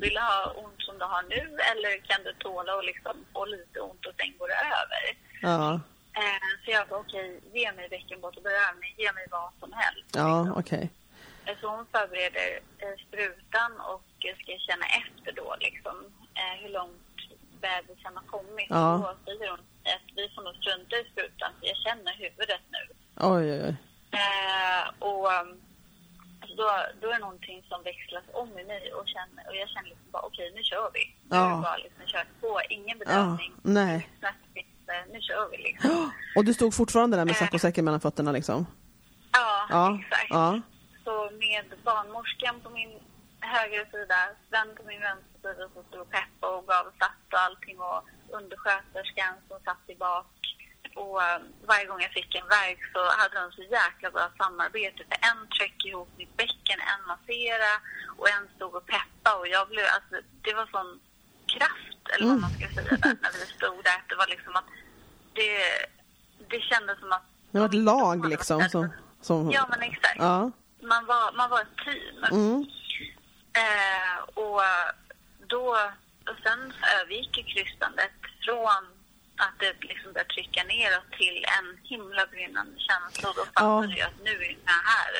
[0.00, 3.44] Vill du ha ont som du har nu eller kan du tåla att liksom få
[3.44, 5.02] lite ont och sen går det över?
[5.42, 5.80] Ja,
[6.18, 10.04] Eh, så jag bara, okej, ge mig bäckenbottenbedövning, ge mig vad som helst.
[10.14, 10.90] ja, okej.
[11.44, 14.02] Eh, Så hon förbereder eh, sprutan och
[14.42, 15.96] ska känna efter då liksom
[16.60, 17.16] hur långt
[17.60, 18.66] bebisen har kommit.
[18.70, 18.94] Ja.
[18.94, 19.58] Och då säger hon
[19.94, 22.94] att vi får nog strunta i sprutan för jag känner huvudet nu.
[23.16, 23.76] Oj, oj, oj.
[24.98, 25.60] Och um,
[26.46, 26.66] alltså då,
[27.00, 30.10] då är det någonting som växlas om i mig och, känner, och jag känner liksom
[30.10, 31.04] bara okej nu kör vi.
[31.22, 31.44] Nu Ja.
[31.52, 33.52] är det bara liksom kört på, ingen Ja, bedövning.
[33.62, 34.08] nej.
[34.18, 34.66] Smärtfritt,
[35.12, 36.10] nu kör vi liksom.
[36.36, 38.66] Och du stod fortfarande där med saccosäcken mellan fötterna liksom?
[39.32, 40.26] Ja, Ja, exakt.
[40.30, 40.60] ja.
[41.04, 42.92] Så med barnmorskan på min
[43.40, 47.38] högra sida, Sven på min vänstra sida som stod och peppade och gav sats och
[47.46, 48.00] allting och
[48.38, 50.26] undersköterskan som satt i bak.
[51.02, 55.00] Och eh, varje gång jag fick en värk så hade de så jäkla bra samarbete.
[55.08, 57.72] För en tryck ihop mitt bäcken, en massera
[58.18, 61.00] och en stod och peppa och jag blev, alltså det var sån
[61.54, 64.00] kraft eller vad man ska säga där när vi stod där.
[64.08, 64.68] Det var liksom att
[65.32, 65.52] det,
[66.50, 68.88] det kändes som att Det var ett lag liksom som...
[69.20, 70.50] som Ja men exakt ja.
[70.82, 72.24] man var, man var ett team.
[72.30, 72.66] Mm.
[73.62, 74.60] Eh, och
[75.46, 75.66] då,
[76.30, 78.12] och sen övergick ju krystandet
[78.44, 78.95] från
[79.36, 83.28] att det liksom började trycka neråt till en himla brinnande känsla.
[83.28, 83.98] Och då fattade Ja.
[83.98, 85.10] jag att nu är den här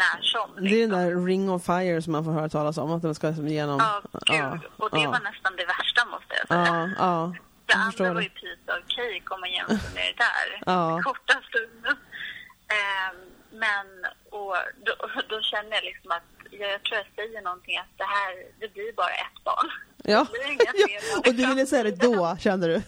[0.00, 0.64] när som.
[0.64, 3.14] Det är den där ring of fire som man får höra talas om, att den
[3.14, 3.78] ska liksom genom...
[3.80, 4.02] Ja,
[4.52, 4.70] gud.
[4.76, 5.10] och det ja.
[5.10, 6.66] var nästan det värsta måste jag säga.
[6.66, 7.34] Ja, ja.
[7.66, 10.62] Det Jag andra var ju piece of cake om man jämför med det där.
[10.66, 11.00] Ja.
[11.04, 11.96] Korta stunden.
[12.78, 13.16] Ehm,
[13.50, 13.86] men
[14.30, 14.94] och då,
[15.28, 18.68] då känner jag liksom att jag, jag tror jag säger någonting att det här, det
[18.74, 19.70] blir bara ett barn.
[20.04, 20.26] Ja.
[20.30, 21.18] Barn.
[21.26, 22.82] och du ville säga det då, kände du?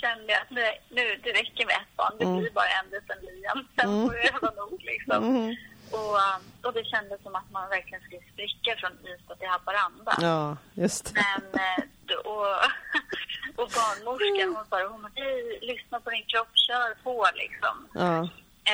[0.00, 2.12] Kände jag att nu, nu det räcker med ett barn.
[2.18, 2.36] Det Mm.
[2.38, 3.68] blir bara en liten Liam.
[3.76, 5.16] Sen får det vara nog liksom.
[5.24, 5.56] Mm.
[5.92, 10.12] Och, um, och det kändes som att man verkligen skulle spricka från Ystad till Haparanda.
[10.20, 11.12] Ja, just.
[11.14, 11.84] Men, eh,
[12.24, 12.46] och,
[13.60, 17.88] och barnmorskan hon sa, hon hej, lyssna på din kropp, kör på liksom.
[17.94, 18.18] Ja.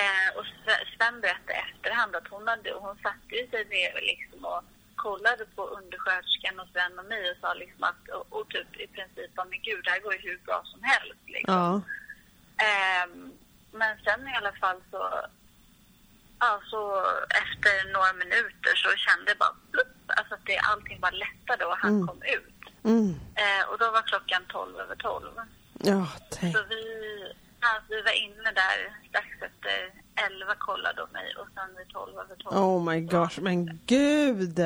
[0.00, 4.62] Eh, och Sve- Sven berättade efterhand att hon, hade, hon satte sig ner liksom och
[5.06, 8.86] kollade på undersköterskan och Sven och mig och sa liksom att, och, och typ i
[8.96, 11.54] princip men gud, det här går ju hur bra som helst liksom.
[11.54, 11.70] Ja.
[12.66, 13.32] Ehm,
[13.80, 15.02] men sen i alla fall så,
[16.44, 16.80] ja, så
[17.42, 21.76] efter några minuter så kände jag bara plupp, alltså att det, allting bara lättade och
[21.78, 22.06] han Mm.
[22.08, 22.60] kom ut.
[22.84, 23.10] Mm.
[23.42, 25.30] Eh, och då var klockan 12 över 12.
[25.90, 26.56] Ja, tänk.
[26.56, 26.82] Så vi,
[27.60, 28.76] alltså, vi var inne där
[29.08, 29.76] strax efter
[30.44, 32.56] 11 kollade de mig och sen vid 12 över 12.
[32.56, 34.60] Oh my gosh, men gud!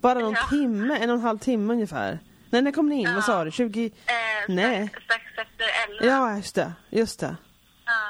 [0.00, 0.46] Bara någon Ja.
[0.50, 2.18] timme, en och en halv timme ungefär.
[2.50, 3.14] Nej, när kom ni in?
[3.14, 3.50] Vad sa du?
[3.50, 3.86] 20?
[3.86, 3.92] Eh,
[4.48, 4.88] Nej.
[4.88, 6.04] Strax, strax efter 11.
[6.06, 6.72] Ja, just det.
[6.90, 7.36] Just det.
[7.86, 8.00] Ja.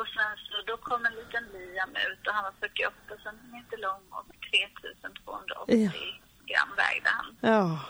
[0.00, 4.00] Och sen så då kom en liten Liam ut och han var 48 centimeter lång
[4.10, 5.90] och 3280
[6.46, 7.36] gram vägde han.
[7.40, 7.80] Ja.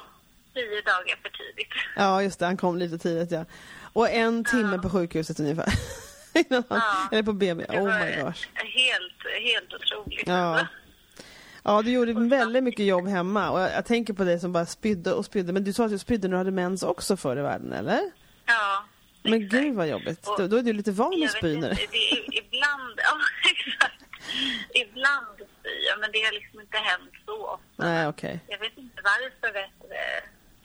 [0.54, 1.72] Tio dagar för tidigt.
[1.96, 2.46] ja, just det.
[2.46, 3.44] Han kom lite tidigt, ja.
[3.92, 5.68] Och en timme på sjukhuset ungefär.
[6.50, 7.08] Innan han, Ja.
[7.12, 7.64] Eller på BB.
[7.64, 8.48] Oh my gosh.
[8.54, 10.26] Helt, helt otroligt.
[10.26, 10.66] Ja.
[11.66, 14.66] Ja, du gjorde väldigt mycket jobb hemma och jag, jag tänker på dig som bara
[14.66, 15.52] spydde och spydde.
[15.52, 18.00] Men du sa att du spydde när du hade mens också förr i världen, eller?
[18.46, 18.84] Ja,
[19.22, 19.62] Men exakt.
[19.62, 20.28] gud vad jobbigt.
[20.28, 21.78] Och- Då, då är du lite van att spy är,
[22.32, 23.16] ibland, ja
[23.50, 24.04] exakt.
[24.74, 27.64] Ibland spyr jag, men det har liksom inte hänt så ofta.
[27.76, 28.40] Nej, okej.
[28.48, 30.18] Jag vet inte varför vet du det.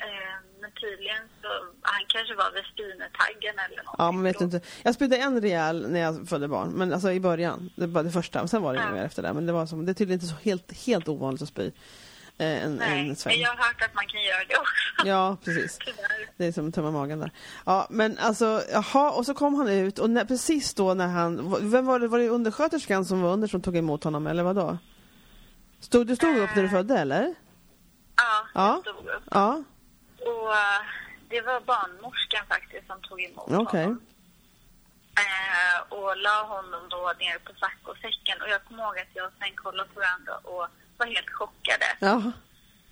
[0.06, 0.38] Eh,
[0.70, 1.48] men tydligen så,
[1.82, 3.96] han kanske var vid spinetaggen eller något.
[3.98, 4.62] Ja, man vet inte.
[4.84, 7.70] Jag spydde en rejäl när jag födde barn, men alltså i början.
[7.76, 8.84] Det var det första, sen var det Ja.
[8.84, 9.34] inget mer efter det.
[9.34, 11.72] Men det var som, det är tydligen inte så helt, helt ovanligt att spy.
[12.38, 13.40] eh, en, Nej, en sväng.
[13.40, 15.08] jag har hört att man kan göra det också.
[15.08, 15.78] Ja, precis.
[15.86, 16.30] Tyvärr.
[16.38, 17.32] Det är som att tömma magen där.
[17.66, 21.56] Ja, men alltså, jaha, och så kom han ut och när, precis då när han,
[21.72, 24.56] vem var det, var det undersköterskan som var under som tog emot honom eller vad
[24.56, 24.78] då?
[25.80, 27.34] Stod, du stod upp när du födde eller?
[28.16, 28.82] Ja, Ja.
[28.86, 29.24] jag stod upp.
[29.32, 29.64] Ja,
[30.26, 30.82] Och eh,
[31.30, 33.84] det var barnmorskan faktiskt som tog emot okej.
[33.84, 34.02] honom.
[35.24, 38.42] Eh, och la honom då ner på saccosäcken.
[38.42, 41.86] Och jag kommer ihåg att jag och Sven kollade på varandra och var helt chockade.
[42.00, 42.32] Ja,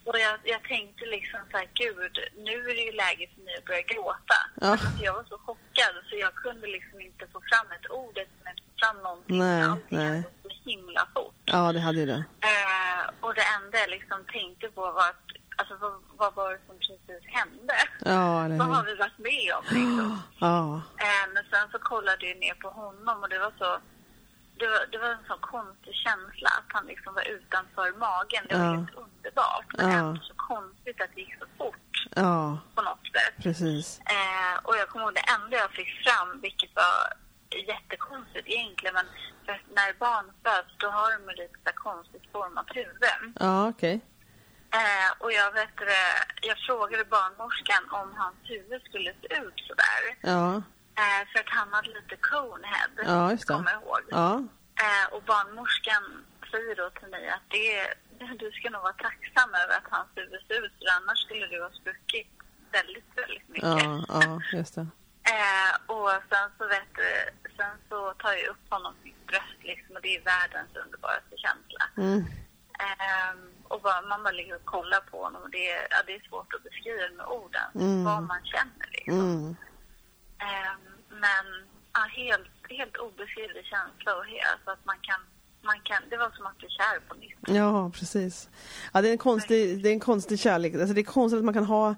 [0.04, 3.58] Och jag, jag tänkte liksom så här, gud, nu är det ju läge för mig
[3.58, 4.38] att börja gråta.
[4.62, 4.68] Ja.
[4.68, 8.62] Alltså, jag var så chockad så jag kunde liksom inte få fram ett ord, inte
[8.64, 9.40] få fram någonting.
[9.40, 10.24] Nej, Allting nej.
[10.44, 11.36] så himla fort.
[11.46, 12.24] ja det hade ju det.
[12.42, 15.26] Eh, och det enda jag liksom tänkte på var att,
[15.60, 17.74] alltså vad, vad var det som precis hände?
[18.06, 20.22] Ja, Vad har vi varit med om liksom?
[20.40, 23.80] Ja, Eh, men sen så kollade jag ner på honom och det var så
[24.60, 28.44] det var, det var en sån konstig känsla att han liksom var utanför magen.
[28.50, 28.72] Det var Ja.
[28.72, 29.66] helt underbart.
[29.78, 29.98] Men Ja.
[29.98, 33.34] ändå så konstigt att det gick så fort ja, på något sätt.
[33.44, 34.00] precis.
[34.00, 37.14] Eh, och jag kommer ihåg det enda jag fick fram, vilket var
[37.68, 39.06] jättekonstigt egentligen, men
[39.76, 43.34] när barn föds då har de lite så konstigt format huvud.
[43.40, 44.02] Ja, okej.
[44.74, 45.70] Eh, och jag, vet,
[46.42, 50.18] jag frågade barnmorskan om hans huvud skulle se ut sådär.
[50.22, 50.62] Ja,
[51.00, 53.54] Eh, för att han hade lite conehead, Ja, just det.
[53.54, 54.02] kommer jag ihåg.
[54.10, 54.44] ja,
[54.86, 57.94] Eh, och barnmorskan säger då till mig att det,
[58.40, 61.64] du ska nog vara tacksam över att hans huvud ser ut, för annars skulle du
[61.64, 62.28] ha spruckit
[62.72, 63.70] väldigt, väldigt mycket.
[63.84, 64.88] ja, ja, just det.
[65.36, 67.10] Eh, och sen så, vet du,
[67.58, 71.84] sen så tar jag upp honom mitt bröst liksom, och det är världens underbaraste känsla.
[71.98, 72.26] Mm.
[73.72, 76.22] Och bara, man bara ligger och kollar på honom och det är, ja, det är
[76.30, 78.04] svårt att beskriva med orden, Mm.
[78.04, 79.20] vad man känner liksom.
[79.20, 79.56] Mm.
[80.48, 80.82] Ehm,
[81.24, 81.46] men
[81.94, 85.22] ja, helt, helt obeskrivlig känsla och he, alltså att man kan,
[85.62, 87.58] man kan, det var som att bli kär på nytt.
[87.60, 88.50] Ja, precis.
[88.94, 90.74] Ja, det, är en konstig, det är en konstig kärlek.
[90.74, 91.96] Alltså, det är konstigt att man kan ha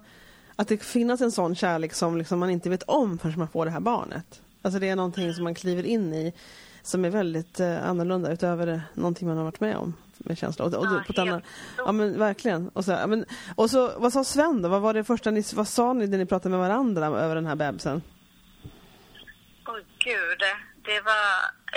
[0.56, 3.64] att det finns en sån kärlek som liksom man inte vet om förrän man får
[3.64, 4.42] det här barnet.
[4.62, 6.34] Alltså det är någonting som man kliver in i
[6.82, 10.64] som är väldigt eh, annorlunda utöver någonting man har varit med om med känsla.
[10.64, 11.44] Och, och, Ja, på helt
[11.76, 12.68] ja men verkligen.
[12.68, 13.24] Och så, ja, men,
[13.56, 14.68] och så, vad sa Sven då?
[14.68, 17.46] Vad var det första ni, vad sa ni när ni pratade med varandra över den
[17.46, 18.02] här bebisen?
[19.68, 20.38] Åh gud,
[20.84, 21.24] det var,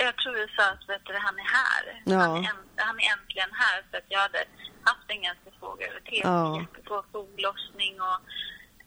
[0.04, 2.02] jag tror vi sa att vet du, han är här.
[2.04, 2.18] Ja.
[2.18, 4.44] Han, är han är äntligen här för att jag hade
[4.82, 6.60] haft en ganska svår graviditet, Ja.
[6.60, 8.18] jättesvår foglossning och,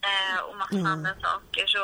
[0.09, 0.87] eh, och massa Ja.
[0.89, 1.63] andra saker.
[1.67, 1.83] Så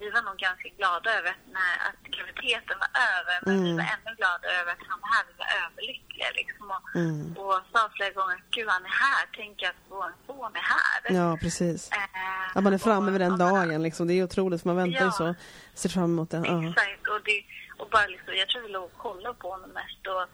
[0.00, 3.76] vi var nog ganska glada över att, när, att graviditeten var över, men vi Mm.
[3.80, 5.24] var ännu gladare över att han var här.
[5.30, 7.36] Vi var överlyckliga liksom och, Mm.
[7.42, 10.98] och sa flera gånger, gud han är här, tänk att vår son är här.
[11.20, 11.90] Ja, precis.
[11.92, 14.06] Eh, Att man är framme vid den dagen liksom.
[14.08, 15.12] Det är otroligt, för man väntar ju Ja.
[15.12, 15.34] så.
[15.74, 16.42] Ser fram emot det.
[16.46, 16.68] Ja.
[16.70, 17.08] Exakt.
[17.08, 17.44] Och, det,
[17.78, 20.30] och bara liksom, jag tror vi låg och kollade på honom mest och att,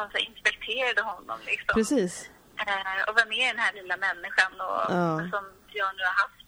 [0.00, 1.38] alltså, inspekterade honom.
[1.46, 1.74] Liksom.
[1.74, 2.30] Precis.
[2.66, 5.18] Eh, och var med i den här lilla människan och, Ja.
[5.32, 5.44] som
[5.80, 6.43] jag nu har haft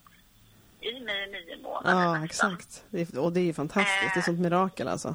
[0.90, 2.24] i mig i nio månader Ja, nästan.
[2.24, 2.84] exakt.
[3.18, 4.14] Och det är ju fantastiskt.
[4.14, 5.14] Det är sånt mirakel alltså.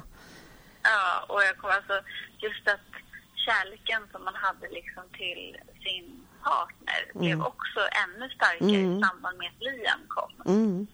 [0.82, 2.00] Ja, och jag kommer alltså,
[2.38, 2.80] just att
[3.46, 8.98] kärleken som man hade liksom till sin partner blev också ännu starkare Mm.
[8.98, 10.32] i samband med att Liam kom.
[10.54, 10.86] Mm.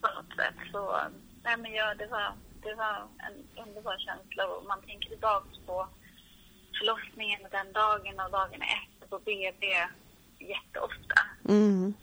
[0.00, 0.54] på något sätt.
[0.72, 1.00] Så,
[1.44, 2.32] nej men ja, det var,
[2.62, 5.88] det var en underbar känsla och man tänker tillbaka på
[6.78, 9.66] förlossningen den dagen och dagarna efter på BB
[10.38, 11.20] jätteofta.
[11.48, 11.94] Mm.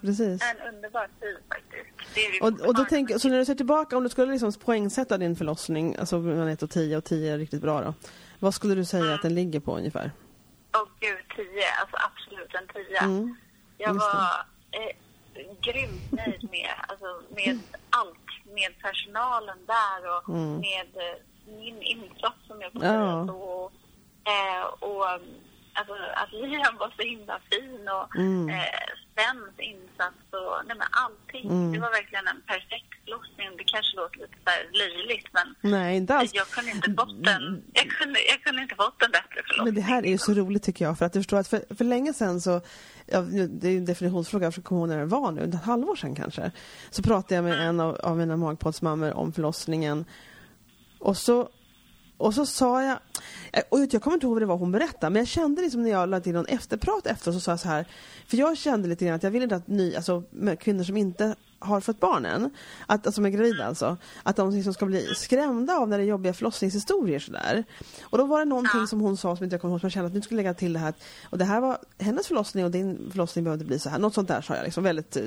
[0.00, 0.42] Precis.
[0.42, 2.14] En underbar tid faktiskt.
[2.14, 4.52] Det är Och, och då tänker, så när du ser tillbaka, om du skulle liksom
[4.52, 7.94] poängsätta din förlossning, alltså mellan 1 och 10 och 10 är riktigt bra då.
[8.38, 10.10] Vad skulle du säga att den ligger på ungefär?
[10.76, 11.62] Åh gud, tio.
[11.80, 13.00] Alltså absolut en tia.
[13.02, 13.36] Mm,
[13.78, 14.96] Jag just var eh,
[15.62, 17.58] grymt nöjd med, alltså, med
[17.90, 18.14] allt.
[18.54, 20.58] Med personalen där och Mm.
[20.60, 23.20] med eh, min insats som jag får Ja.
[23.32, 23.72] Och,
[24.32, 25.20] eh, och
[25.78, 28.48] alltså, att Liam var så himla fin och Mm.
[28.48, 31.46] eh, Svens insats och nej, men allting.
[31.50, 31.72] Mm.
[31.72, 33.46] Det var verkligen en perfekt förlossning.
[33.58, 36.30] Det kanske låter lite så här löjligt men Nej, inte alls.
[36.34, 39.64] jag kunde inte fått en, jag kunde, jag kunde inte fått en bättre förlossning.
[39.64, 41.74] Men det här är ju så roligt tycker jag, för att du förstår att för,
[41.78, 42.60] för länge sedan så,
[43.06, 45.96] ja, det är ju en definitionsfråga, jag komma ihåg när det var nu, ett halvår
[45.96, 46.50] sedan kanske,
[46.90, 50.04] så pratade jag med en av, av mina magpoddsmammor om förlossningen
[50.98, 51.48] och så,
[52.18, 52.98] och så sa jag,
[53.68, 55.90] och jag kommer inte ihåg vad det var hon berättade, men jag kände liksom när
[55.90, 57.86] jag lade till någon efterprat efter så sa jag så här,
[58.26, 60.22] för jag kände lite grann att jag ville inte att ny, alltså
[60.60, 62.50] kvinnor som inte har fått barnen,
[62.86, 66.04] att, alltså som är gravida alltså, att de liksom ska bli skrämda av när det
[66.04, 67.64] är jobbiga förlossningshistorier sådär.
[68.02, 69.92] Och då var det någonting som hon sa som inte jag kommer ihåg, som jag
[69.92, 70.94] kände att nu skulle lägga till det här,
[71.30, 74.28] och det här var hennes förlossning och din förlossning behövde bli så här, något sånt
[74.28, 75.22] där sa jag liksom, väldigt, eh,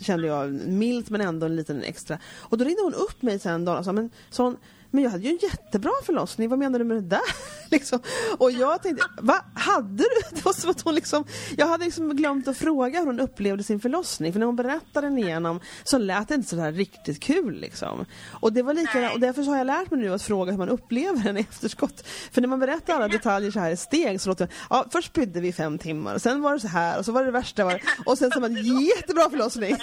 [0.00, 2.18] kände jag, milt men ändå en liten extra.
[2.36, 4.56] Och då ringde hon upp mig sen dagen och sa, men, sa hon,
[4.96, 7.20] men jag hade ju en jättebra förlossning, vad menar du med det där?
[7.70, 8.00] liksom.
[8.38, 10.08] Och jag tänkte, vad hade du?
[10.36, 11.24] Det var som att hon liksom,
[11.56, 14.32] jag hade liksom glömt att fråga hur hon upplevde sin förlossning.
[14.32, 18.04] För när hon berättade den igenom så lät det inte sådär riktigt kul liksom.
[18.30, 20.68] Och det var likadant, och därför har jag lärt mig nu att fråga hur man
[20.68, 22.06] upplever den i efterskott.
[22.32, 25.08] För när man berättar alla detaljer så här i steg så låter det, ja först
[25.08, 27.32] spydde vi fem timmar, och sen var det så här och så var det det
[27.32, 29.76] värsta var, och sen så var det jättebra förlossning.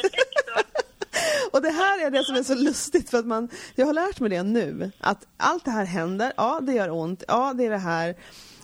[1.53, 4.19] Och det här är det som är så lustigt för att man, jag har lärt
[4.19, 7.69] mig det nu, att allt det här händer, ja det gör ont, ja det är
[7.69, 8.15] det här,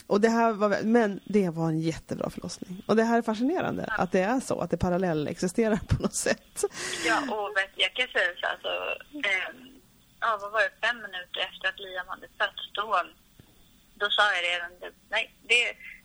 [0.07, 2.83] och det här var, men det var en jättebra förlossning.
[2.87, 4.03] Och det här är fascinerande, ja.
[4.03, 6.63] att det är så, att det parallell existerar på något sätt.
[7.07, 8.73] Ja, och jag kan säga så alltså,
[9.29, 9.49] eh,
[10.19, 12.85] ja, vad var det, fem minuter efter att Liam hade fötts, då,
[14.01, 14.71] då sa jag redan,
[15.09, 15.61] nej, det,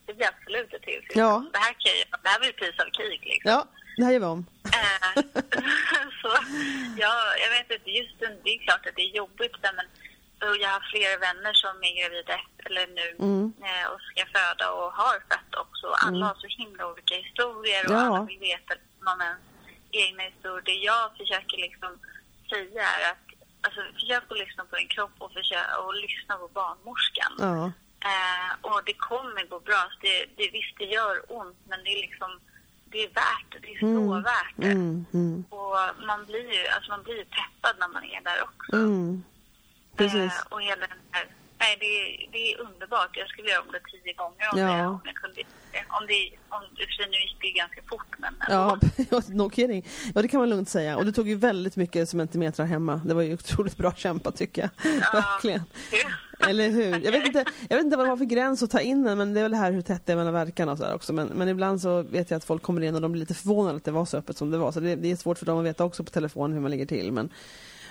[0.06, 1.02] det blir absolut ett till.
[1.14, 1.44] Ja.
[1.52, 3.50] Det här, kan ju, det här blir pris av krig liksom.
[3.50, 4.46] Ja, det här gör vi om.
[6.22, 6.30] Så,
[6.96, 9.86] ja, jag vet inte, just det, det är klart att det är jobbigt men
[10.60, 13.52] jag har flera vänner som är gravida eller nu mm.
[13.68, 15.86] eh, och ska föda och har fött också.
[16.06, 16.28] Alla mm.
[16.28, 18.00] har så himla olika historier och ja.
[18.00, 18.74] alla vill veta
[19.12, 19.44] om ens
[19.90, 20.62] egna historier.
[20.70, 21.92] Det jag försöker liksom
[22.52, 23.26] säga är att
[23.64, 27.34] alltså, försök att lyssna på din kropp och, försök, och lyssna på barnmorskan.
[27.38, 27.62] Ja.
[28.10, 29.82] Eh, och det kommer gå bra.
[30.00, 32.30] Det, det, visst, det gör ont, men det är liksom
[32.94, 33.72] det är värt det.
[33.72, 34.22] Är så mm.
[34.22, 34.66] värt det.
[34.66, 35.44] Mm, mm.
[35.50, 35.76] Och
[36.06, 38.76] man blir ju alltså man blir peppad när man är där också.
[38.76, 39.24] Mm.
[39.96, 40.32] Precis.
[40.40, 41.26] Eh, och hela den här,
[41.64, 43.12] nej, det, är, det är underbart.
[43.22, 44.66] Jag skulle göra om det tio gånger om, ja.
[44.66, 45.40] det, om jag kunde.
[45.98, 46.62] Om det, om,
[46.96, 48.10] för nu gick det ganska fort.
[48.18, 48.78] Men ja,
[49.28, 49.86] no kidding.
[50.14, 50.96] Ja, det kan man lugnt säga.
[50.96, 53.00] Och du tog ju väldigt mycket centimeter hemma.
[53.04, 54.70] Det var ju otroligt bra kämpat tycker jag.
[54.84, 55.10] Ja.
[55.12, 55.62] Verkligen.
[56.48, 57.04] Eller hur?
[57.04, 59.18] Jag vet, inte, jag vet inte vad de har för gräns att ta in den,
[59.18, 61.12] men det är väl det här hur tätt det är mellan verkarna och så också.
[61.12, 63.76] Men, men ibland så vet jag att folk kommer in och de blir lite förvånade
[63.76, 64.72] att det var så öppet som det var.
[64.72, 66.86] Så det, det är svårt för dem att veta också på telefon hur man ligger
[66.86, 67.12] till.
[67.12, 67.30] Men,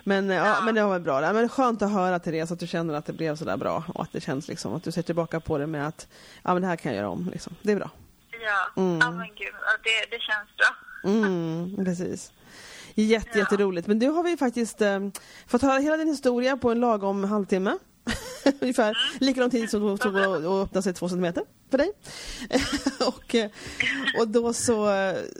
[0.03, 0.47] men, ja.
[0.47, 0.61] ja.
[0.65, 1.33] men det var bra.
[1.33, 4.03] Men skönt att höra Therese att du känner att det blev så där bra och
[4.03, 6.07] att det känns liksom att du ser tillbaka på det med att
[6.43, 7.29] ja men det här kan jag göra om.
[7.31, 7.55] Liksom.
[7.61, 7.89] Det är bra.
[8.31, 8.99] Ja, mm.
[8.99, 11.11] ja men gud, det, det känns bra.
[11.11, 12.31] Mm, precis.
[12.95, 13.39] Jätte, ja.
[13.39, 13.87] Jätteroligt.
[13.87, 14.99] Men nu har vi faktiskt eh,
[15.47, 17.77] fått höra hela din historia på en lagom halvtimme.
[18.61, 18.95] Ungefär mm.
[19.19, 21.91] lika lång tid som det tog att öppna sig två centimeter för dig.
[23.07, 23.49] och, eh,
[24.19, 24.87] och då så,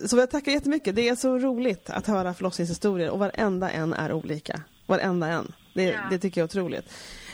[0.06, 0.95] så jag tackar jättemycket.
[0.95, 4.62] Det är så roligt att höra förlossningshistorier och varenda en är olika.
[4.86, 5.54] Varenda en.
[5.73, 5.99] Det, ja.
[6.10, 6.93] det tycker jag är otroligt.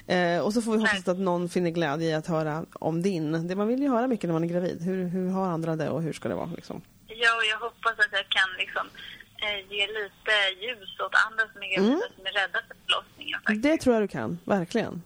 [0.10, 3.48] Eh, och så får vi hoppas att någon finner glädje i att höra om din.
[3.48, 4.82] Det man vill ju höra mycket när man är gravid.
[4.82, 6.50] Hur, hur har andra det och hur ska det vara?
[6.56, 6.82] Liksom?
[7.08, 8.88] Ja, och jag hoppas att jag kan liksom,
[9.42, 12.16] eh, ge lite ljus åt andra som är gravida mm.
[12.16, 13.62] som är rädda för förlossningen.
[13.62, 15.02] Det tror jag du kan, verkligen.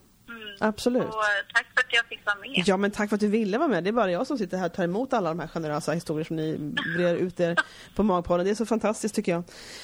[0.59, 1.03] Absolut.
[1.03, 2.63] Och tack för att jag fick vara med.
[2.65, 3.83] Ja, men tack för att du ville vara med.
[3.83, 6.25] Det är bara jag som sitter här och tar emot alla de här generösa historier
[6.25, 6.57] som ni
[6.97, 7.59] brer ut er
[7.95, 8.45] på Magpodden.
[8.45, 9.43] Det är så fantastiskt tycker jag.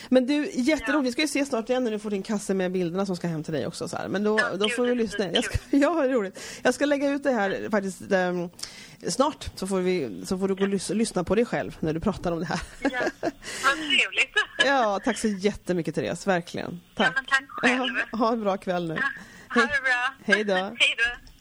[0.09, 1.07] Men du, jätteroligt.
[1.07, 3.27] Vi ska ju se snart igen när du får din kasse med bilderna som ska
[3.27, 3.87] hem till dig också.
[3.87, 4.07] Så här.
[4.07, 5.31] Men då, ja, då får du lyssna.
[5.31, 6.39] Jag ska, ja, det är roligt.
[6.63, 8.49] Jag ska lägga ut det här faktiskt um,
[9.07, 11.93] snart så får, vi, så får du gå och lys lyssna på dig själv när
[11.93, 12.61] du pratar om det här.
[12.79, 12.89] Ja,
[13.63, 14.35] vad trevligt.
[14.65, 16.81] ja, tack så jättemycket Therese, verkligen.
[16.95, 17.13] Tack.
[17.15, 17.95] Ja, tack själv.
[18.11, 18.97] Ha, ha en bra kväll nu.
[19.49, 20.13] Ha det bra.
[20.25, 20.53] Hej då.
[20.55, 21.38] Hej då.